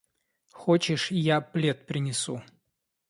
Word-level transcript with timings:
Хочешь, 0.51 1.11
я 1.11 1.41
плед 1.41 1.85
принесу? 1.85 2.41